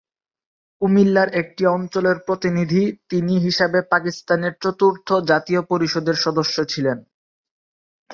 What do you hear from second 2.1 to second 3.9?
প্রতিনিধি তিনি হিসাবে